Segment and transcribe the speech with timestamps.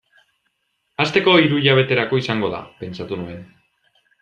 [1.03, 3.47] Hasteko, hiru hilabeterako izango da, pentsatu nuen.